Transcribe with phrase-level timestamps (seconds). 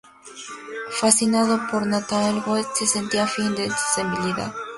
[0.99, 4.51] Fascinado por Nathanael West, se sentía afín a su sensibilidad.